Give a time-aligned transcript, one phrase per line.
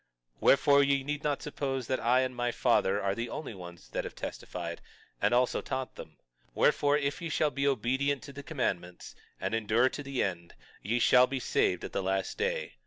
[0.37, 3.87] 22:31 Wherefore, ye need not suppose that I and my father are the only ones
[3.89, 4.81] that have testified,
[5.21, 6.17] and also taught them.
[6.55, 10.97] Wherefore, if ye shall be obedient to the commandments, and endure to the end, ye
[10.97, 12.77] shall be saved at the last day.